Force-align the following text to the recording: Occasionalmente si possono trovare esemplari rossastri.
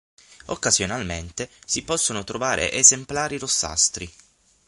Occasionalmente 0.45 1.47
si 1.63 1.83
possono 1.83 2.23
trovare 2.23 2.71
esemplari 2.71 3.37
rossastri. 3.37 4.11